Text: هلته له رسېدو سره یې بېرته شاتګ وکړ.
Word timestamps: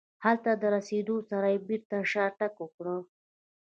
هلته 0.25 0.49
له 0.61 0.67
رسېدو 0.75 1.15
سره 1.29 1.47
یې 1.53 1.59
بېرته 1.67 1.97
شاتګ 2.11 2.53
وکړ. 2.59 2.85